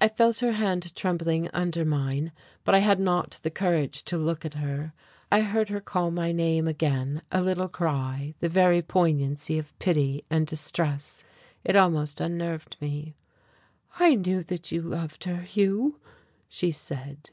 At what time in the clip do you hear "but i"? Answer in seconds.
2.64-2.78